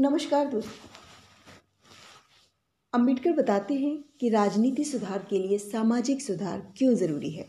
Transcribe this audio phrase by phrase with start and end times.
[0.00, 0.88] नमस्कार दोस्तों।
[2.92, 7.48] अंबेडकर बताते हैं कि राजनीति सुधार के लिए सामाजिक सुधार क्यों ज़रूरी है?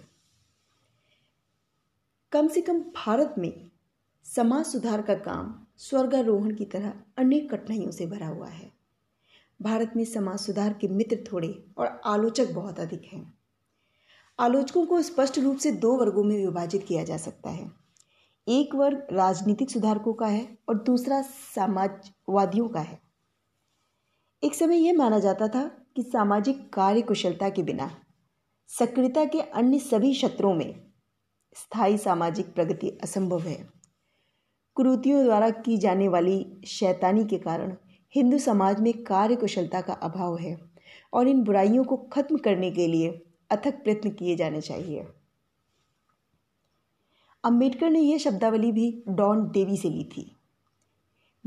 [2.31, 3.71] कम से कम भारत में
[4.23, 8.71] समाज सुधार का काम स्वर्गारोहण की तरह अनेक कठिनाइयों से भरा हुआ है।
[9.61, 13.33] भारत में समाज सुधार के मित्र थोड़े और आलोचक बहुत अधिक हैं।
[14.39, 17.80] आलोचकों को स्पष्ट रूप से दो वर्गों में विभाजित किया जा सकता है।
[18.47, 21.21] एक वर्ग राजनीतिक सुधारकों का है और दूसरा
[21.55, 22.99] समाजवादियों का है।
[24.43, 25.63] एक समय यह माना जाता था
[25.95, 27.89] कि सामाजिक कार्य कुशलता के बिना,
[28.69, 30.73] सक्रियता के अन्य सभी क्षेत्रों में
[31.55, 33.69] स्थायी सामाजिक प्रगति असंभव है।
[34.75, 37.75] कुरूतियों द्वारा की जाने वाली शैतानी के कारण
[38.15, 40.57] हिंदू समाज में कार्य कुशलता का अभाव है
[41.13, 43.09] और इन बुराइयों को खत्म करने के लिए
[43.51, 45.07] अथक प्रयत्न किए जाने चाहिए।
[47.43, 50.35] अंबेडकर ने यह शब्दावली भी डॉन डेवी से ली थी।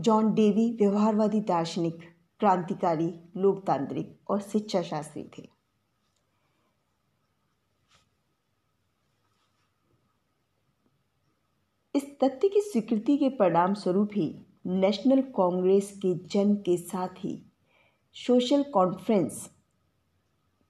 [0.01, 1.99] जॉन डेवी व्यवहारवादी, दार्शनिक,
[2.41, 5.49] क्रांतिकारी, लोकतांत्रिक और शिक्षा शास्त्री थे।
[11.95, 17.51] इस तथ्य की स्वीकृति के परिणाम स्वरूप ही नेशनल कांग्रेस के जन्म के साथ ही
[18.13, 19.51] सोशल कॉन्फ्रेंस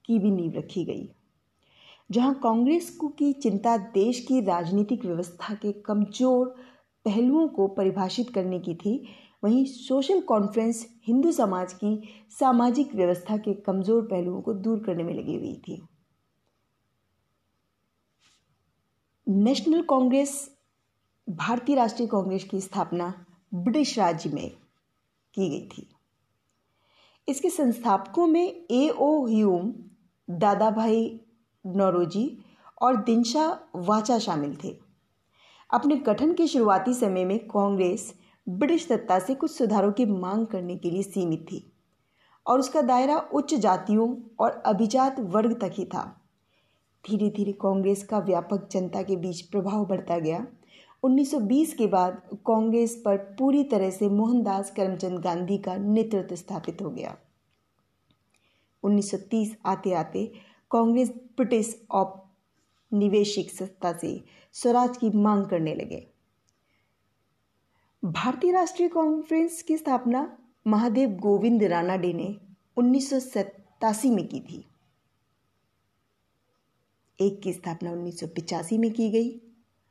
[0.04, 1.13] की भी नींव रखी गई।
[2.14, 6.48] जहाँ कांग्रेस को की चिंता देश की राजनीतिक व्यवस्था के कमज़ोर
[7.06, 8.92] पहलुओं को परिभाषित करने की थी,
[9.44, 11.96] वहीं सोशल कॉन्फ्रेंस हिंदू समाज की
[12.38, 15.80] सामाजिक व्यवस्था के कमज़ोर पहलुओं को दूर करने में लगी हुई थी।
[19.26, 20.50] नेशनल कांग्रेस,
[21.28, 23.12] भारतीय राष्ट्रीय कांग्रेस की स्थापना
[23.54, 24.50] ब्रिटिश राज्य में
[25.34, 25.88] की गई थी।
[27.28, 29.72] इसके संस्थापकों में ए ओ ह्यूम
[30.28, 31.20] दादा भाई
[31.66, 32.38] नौरोजी
[32.82, 34.76] और दिनशा वाचा शामिल थे।
[35.70, 38.14] अपने गठन के शुरुआती समय में कांग्रेस
[38.48, 41.72] ब्रिटिश सत्ता से कुछ सुधारों की मांग करने के लिए सीमित थी
[42.46, 46.20] और उसका दायरा उच्च जातियों और अभिजात वर्ग तक ही था।
[47.08, 50.46] धीरे धीरे कांग्रेस का व्यापक जनता के बीच प्रभाव बढ़ता गया।
[51.02, 56.90] 1920 के बाद कांग्रेस पर पूरी तरह से मोहनदास करमचंद गांधी का नेतृत्व स्थापित हो
[56.90, 57.16] गया।
[58.82, 60.32] 1930 आते आते
[60.70, 66.06] कांग्रेस ब्रिटिश औपनिवेशिक सत्ता से स्वराज की मांग करने लगे।
[68.04, 72.36] भारतीय राष्ट्रीय कांग्रेस की स्थापना महादेव गोविंद रानाडे ने
[72.76, 74.64] उन्नीस सौ सतासी में की थी।
[77.20, 79.40] एक की स्थापना उन्नीस में की गई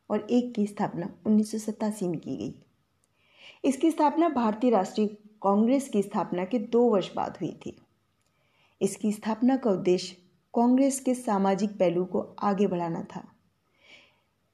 [0.09, 2.53] और एक की स्थापना उन्नीस सौ सतासी में की गई।
[3.65, 5.07] इसकी स्थापना भारतीय राष्ट्रीय
[5.41, 7.77] कांग्रेस की स्थापना के दो वर्ष बाद हुई थी।
[8.81, 10.17] इसकी स्थापना का उद्देश्य
[10.53, 13.23] कांग्रेस के सामाजिक पहलू को आगे बढ़ाना था।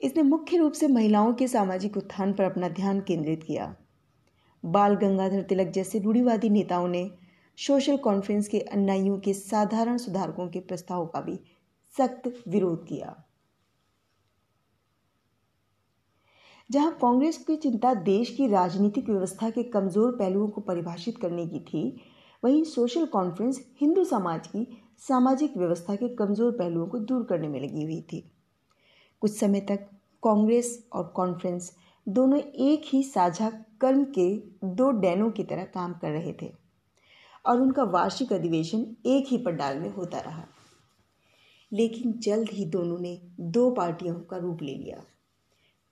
[0.01, 3.75] इसने मुख्य रूप से महिलाओं के सामाजिक उत्थान पर अपना ध्यान केंद्रित किया।
[4.63, 7.09] बाल गंगाधर तिलक जैसे रूढ़ीवादी नेताओं ने
[7.57, 11.39] सोशल कॉन्फ्रेंस के अन्यायियों के साधारण सुधारकों के प्रस्ताव का भी
[11.95, 13.15] सख्त विरोध किया।
[16.69, 21.59] जहाँ कांग्रेस की चिंता देश की राजनीतिक व्यवस्था के कमज़ोर पहलुओं को परिभाषित करने की
[21.59, 22.01] थी,
[22.43, 24.67] वहीं सोशल कॉन्फ्रेंस हिंदू समाज की
[25.01, 28.23] सामाजिक व्यवस्था के कमज़ोर पहलुओं को दूर करने में लगी हुई थी।
[29.21, 29.87] कुछ समय तक
[30.23, 31.71] कांग्रेस और कॉन्फ्रेंस
[32.07, 33.49] दोनों एक ही साझा
[33.81, 34.29] कर्म के
[34.65, 36.51] दो डैनों की तरह काम कर रहे थे
[37.45, 40.45] और उनका वार्षिक अधिवेशन एक ही पंडाल में होता रहा।
[41.71, 45.03] लेकिन जल्द ही दोनों ने दो पार्टियों का रूप ले लिया।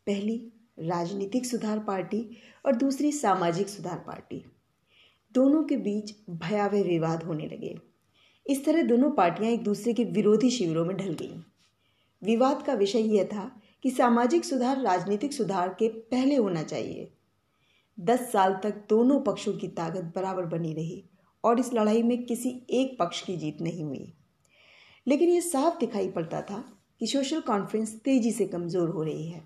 [0.08, 0.38] पहली
[0.80, 2.26] राजनीतिक सुधार पार्टी
[2.66, 4.44] और दूसरी सामाजिक सुधार पार्टी।
[5.36, 7.78] दोनों के बीच भयावह विवाद होने लगे।
[8.50, 11.40] इस तरह दोनों पार्टियाँ एक दूसरे के विरोधी शिविरों में ढल गईं।
[12.24, 17.12] विवाद का विषय यह था कि सामाजिक सुधार राजनीतिक सुधार के पहले होना चाहिए।
[18.00, 21.04] दस साल तक दोनों पक्षों की ताकत बराबर बनी रही
[21.44, 24.14] और इस लड़ाई में किसी एक पक्ष की जीत नहीं हुई।
[25.08, 29.44] लेकिन यह साफ़ दिखाई पड़ता था कि सोशल कॉन्फ्रेंस तेज़ी से कमज़ोर हो रही है।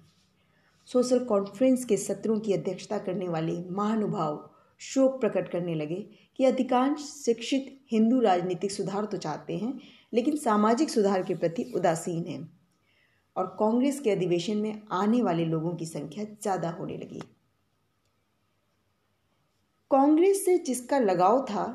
[0.85, 4.50] सोशल कॉन्फ्रेंस के सत्रों की अध्यक्षता करने वाले महानुभाव
[4.81, 5.95] शोक प्रकट करने लगे
[6.39, 9.80] कि अधिकांश शिक्षित हिंदू राजनीतिक सुधार तो चाहते हैं,
[10.13, 12.50] लेकिन सामाजिक सुधार के प्रति उदासीन हैं।
[13.36, 17.22] और कांग्रेस के अधिवेशन में आने वाले लोगों की संख्या ज़्यादा होने लगी।
[19.92, 21.66] कांग्रेस से जिसका लगाव था,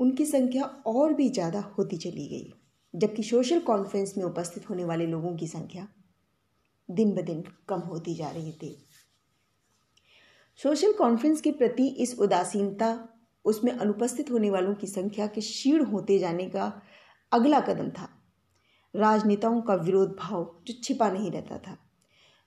[0.00, 2.52] उनकी संख्या और भी ज़्यादा होती चली गई,
[2.94, 5.86] जबकि सोशल कॉन्फ्रेंस में उपस्थित होने वाले लोगों की संख्या
[6.88, 8.85] दिन ब दिन कम होती जा रही थी।
[10.62, 13.08] सोशल कॉन्फ्रेंस के प्रति इस उदासीनता,
[13.44, 16.82] उसमें अनुपस्थित होने वालों की संख्या के क्षीण होते जाने का
[17.32, 18.08] अगला कदम था।
[18.96, 21.78] राजनेताओं का विरोध भाव जो छिपा नहीं रहता था।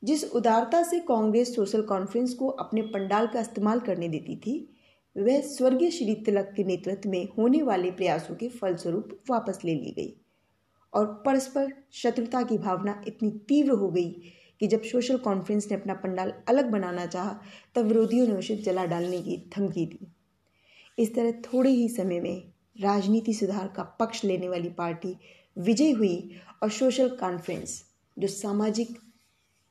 [0.03, 4.75] जिस उदारता से कांग्रेस सोशल कॉन्फ्रेंस को अपने पंडाल का इस्तेमाल करने देती थी,
[5.17, 9.91] वह स्वर्गीय श्री तिलक के नेतृत्व में होने वाले प्रयासों के फलस्वरूप वापस ले ली
[9.91, 10.21] गई
[10.93, 14.21] और परस्पर शत्रुता की भावना इतनी तीव्र हो गई
[14.59, 17.39] कि जब सोशल कॉन्फ्रेंस ने अपना पंडाल अलग बनाना चाहा,
[17.75, 20.07] तब विरोधियों ने उसे जला डालने की धमकी दी।
[20.97, 22.51] इस तरह थोड़े ही समय में
[22.81, 25.15] राजनीति सुधार का पक्ष लेने वाली पार्टी
[25.57, 27.83] विजय हुई और सोशल कॉन्फ्रेंस,
[28.17, 28.97] जो सामाजिक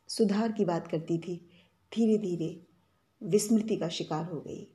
[0.08, 1.36] सुधार की बात करती थी
[1.92, 2.60] धीरे धीरे
[3.22, 4.66] विस्मृति का शिकार हो गई।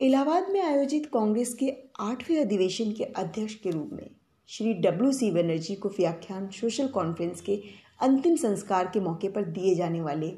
[0.00, 4.10] इलाहाबाद में आयोजित कांग्रेस के आठवें अधिवेशन के अध्यक्ष के रूप में
[4.50, 7.62] श्री डब्ल्यू सी बनर्जी को व्याख्यान सोशल कॉन्फ्रेंस के
[8.00, 10.28] अंतिम संस्कार के मौके पर दिए जाने वाले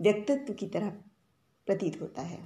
[0.00, 0.88] व्यक्तित्व की तरह
[1.66, 2.38] प्रतीत होता है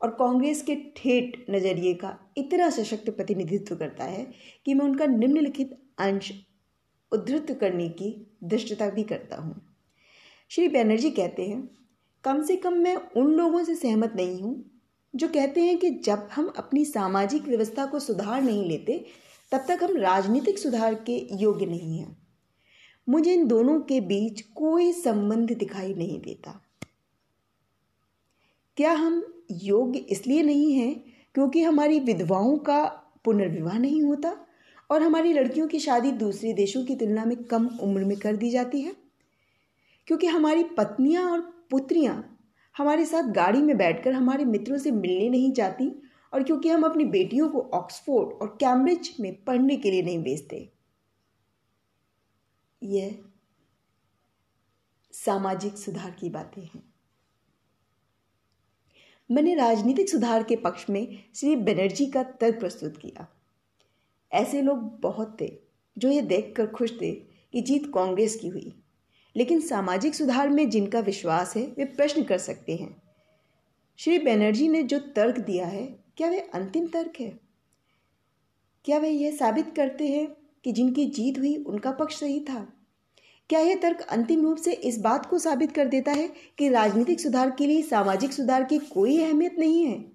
[0.00, 4.26] और कांग्रेस के ठेठ नज़रिए का इतना सशक्त प्रतिनिधित्व करता है
[4.64, 6.32] कि मैं उनका निम्नलिखित अंश
[7.12, 9.60] उद्धृत करने की दृष्टता भी करता हूँ।
[10.48, 11.70] श्री बैनर्जी कहते हैं,
[12.24, 14.70] कम से कम मैं उन लोगों से सहमत नहीं हूँ
[15.14, 19.04] जो कहते हैं कि जब हम अपनी सामाजिक व्यवस्था को सुधार नहीं लेते
[19.52, 22.16] तब तक हम राजनीतिक सुधार के योग्य नहीं हैं।
[23.08, 26.62] मुझे इन दोनों के बीच कोई संबंध दिखाई नहीं देता।
[28.76, 31.04] क्या हम योग्य इसलिए नहीं हैं
[31.34, 32.84] क्योंकि हमारी विधवाओं का
[33.24, 34.46] पुनर्विवाह नहीं होता
[34.90, 38.50] और हमारी लड़कियों की शादी दूसरे देशों की तुलना में कम उम्र में कर दी
[38.50, 38.96] जाती है?
[40.06, 42.38] क्योंकि हमारी पत्नियाँ और पुत्रियाँ
[42.78, 47.04] हमारे साथ गाड़ी में बैठकर हमारे मित्रों से मिलने नहीं जाती और क्योंकि हम अपनी
[47.04, 50.72] बेटियों को ऑक्सफोर्ड और कैम्ब्रिज में पढ़ने के लिए नहीं भेजते।
[52.82, 53.24] यह
[55.12, 56.94] सामाजिक सुधार की बातें हैं।
[59.30, 63.28] मैंने राजनीतिक सुधार के पक्ष में श्री बनर्जी का तर्क प्रस्तुत किया।
[64.32, 65.58] ऐसे लोग बहुत थे
[65.98, 67.12] जो ये देखकर खुश थे
[67.52, 68.82] कि जीत कांग्रेस की हुई।
[69.36, 73.02] लेकिन सामाजिक सुधार में जिनका विश्वास है, वे प्रश्न कर सकते हैं।
[73.96, 77.40] श्री बनर्जी ने जो तर्क दिया है क्या वे अंतिम तर्क है?
[78.84, 80.26] क्या वे यह साबित करते हैं
[80.64, 82.72] कि जिनकी जीत हुई उनका पक्ष सही था?
[83.50, 86.28] क्या यह तर्क अंतिम रूप से इस बात को साबित कर देता है
[86.58, 90.12] कि राजनीतिक सुधार के लिए सामाजिक सुधार की कोई अहमियत नहीं है?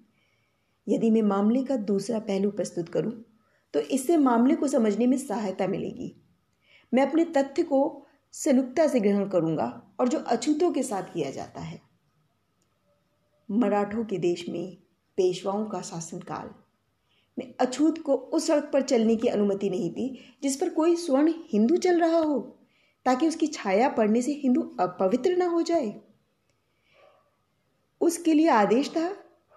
[0.88, 3.24] यदि मैं मामले का दूसरा पहलू प्रस्तुत करूँ
[3.74, 6.14] तो इससे मामले को समझने में सहायता मिलेगी।
[6.94, 11.60] मैं अपने तथ्य को सनुकता से ग्रहण करूँगा और जो अछूतों के साथ किया जाता
[11.60, 11.80] है।
[13.50, 14.85] मराठों के देश में
[15.16, 16.50] पेशवाओं का शासनकाल।
[17.38, 21.32] में अछूत को उस सड़क पर चलने की अनुमति नहीं दी, जिस पर कोई स्वर्ण
[21.52, 22.38] हिंदू चल रहा हो,
[23.04, 26.00] ताकि उसकी छाया पड़ने से हिंदू अपवित्र न हो जाए।
[28.00, 29.08] उसके लिए आदेश था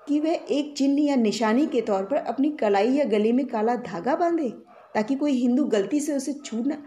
[0.08, 3.76] कि वह एक चिन्ह या निशानी के तौर पर अपनी कलाई या गले में काला
[3.76, 4.50] धागा बांधे,
[4.96, 6.84] ताकि कोई हिंदू गलती से उसे छू न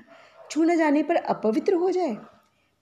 [0.51, 2.17] छू न जाने पर अपवित्र हो जाए।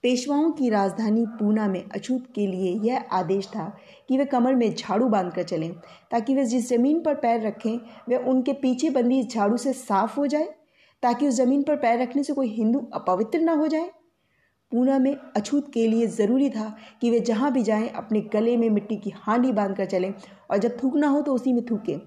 [0.05, 3.65] पेशवाओं की राजधानी पूना में अछूत के लिए यह आदेश था
[4.09, 5.73] कि वे कमर में झाड़ू बाँध कर चलें,
[6.11, 10.27] ताकि वे जिस ज़मीन पर पैर रखें, वे उनके पीछे बंदी झाड़ू से साफ़ हो
[10.27, 10.49] जाए,
[11.03, 13.91] ताकि उस ज़मीन पर पैर रखने से कोई हिंदू अपवित्र ना हो जाए।
[14.73, 18.69] पूना में अछूत के लिए ज़रूरी था कि वे जहाँ भी जाएँ, अपने गले में
[18.71, 20.13] मिट्टी की हांडी बाँध कर चलें
[20.51, 21.99] और जब थूकना हो तो उसी में थूकें,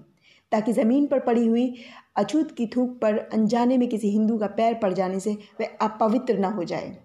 [0.52, 1.74] ताकि ज़मीन पर पड़ी हुई
[2.16, 6.38] अछूत की थूक पर अनजाने में किसी हिंदू का पैर पड़ जाने से वह अपवित्र
[6.38, 6.96] ना हो जाए।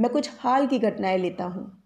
[0.00, 1.82] मैं कुछ हाल की घटनाएँ लेता हूँ।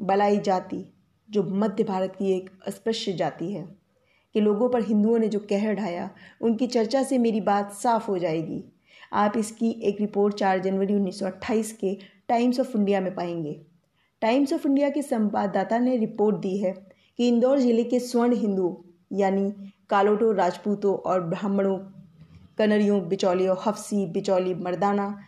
[0.00, 0.92] बलाई जाति,
[1.30, 3.76] जो मध्य भारत की एक अस्पृश्य जाति है,
[4.34, 8.18] कि लोगों पर हिंदुओं ने जो कहर ढाया, उनकी चर्चा से मेरी बात साफ़ हो
[8.18, 8.64] जाएगी।
[9.12, 13.60] आप इसकी एक रिपोर्ट चार जनवरी 1928 के टाइम्स ऑफ़ इंडिया में पाएँगे।
[14.20, 16.72] टाइम्स ऑफ़ इंडिया के संवाददाता ने रिपोर्ट दी है
[17.18, 19.52] कि इंदौर ज़िले के स्वर्ण हिंदू, यानी
[19.90, 21.78] कालोटो, राजपूतों और ब्राह्मणों
[22.58, 25.18] कनरियों बिचौलियों, हफ्सी, बिचौली, मर्दाना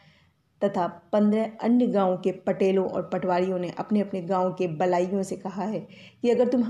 [0.65, 5.37] तथा पंद्रह अन्य गाँवों के पटेलों और पटवारियों ने अपने अपने गाँव के बलाइयों से
[5.37, 5.81] कहा है
[6.23, 6.63] कि अगर तुम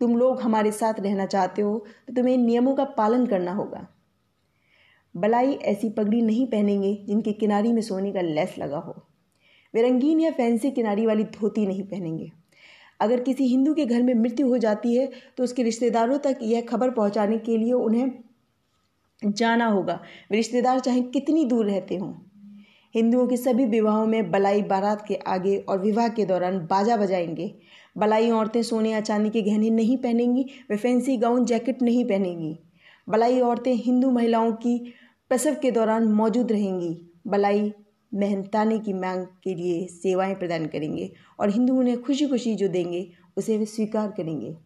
[0.00, 1.78] तुम लोग हमारे साथ रहना चाहते हो
[2.08, 3.86] तो तुम्हें नियमों का पालन करना होगा।
[5.14, 8.94] बलाई ऐसी पगड़ी नहीं पहनेंगे जिनके किनारी में सोने का लेस लगा हो।
[9.74, 12.30] वे रंगीन या फैंसी किनारी वाली धोती नहीं पहनेंगे।
[13.00, 16.60] अगर किसी हिंदू के घर में मृत्यु हो जाती है तो उसके रिश्तेदारों तक यह
[16.60, 18.12] खबर पहुँचाने के लिए उन्हें
[19.22, 20.00] जाना होगा।
[20.32, 22.12] रिश्तेदार चाहे कितनी दूर रहते हों।
[22.96, 27.58] हिंदुओं के सभी विवाहों में बलाई बारात के आगे और विवाह के दौरान बाजा बजाएँगे।
[27.96, 32.58] बलाई औरतें सोने या चांदी के गहने नहीं पहनेंगी, वे फैंसी गाउन, जैकेट नहीं पहनेंगी।
[33.08, 34.94] बलाई औरतें हिंदू महिलाओं की
[35.28, 37.72] प्रसव के दौरान मौजूद रहेंगी। बलाई
[38.14, 43.12] मेहनताने की मांग के लिए सेवाएँ प्रदान करेंगे और हिंदू उन्हें खुशी खुशी जो देंगे,
[43.36, 44.56] उसे वे स्वीकार करेंगे।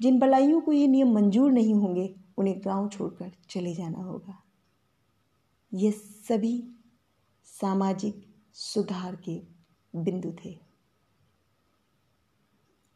[0.00, 4.44] जिन बलाइयों को ये नियम मंजूर नहीं होंगे, उन्हें गाँव छोड़कर चले जाना होगा।
[5.74, 6.73] ये सभी
[7.44, 9.42] सामाजिक सुधार के
[9.96, 10.58] बिंदु थे।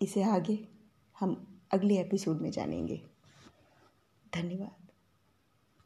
[0.03, 0.69] इसे आगे
[1.21, 3.07] हम अगले एपिसोड में जानेंगे।
[4.35, 4.78] धन्यवाद।